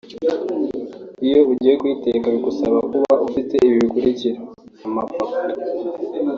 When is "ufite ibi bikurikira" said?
3.27-4.39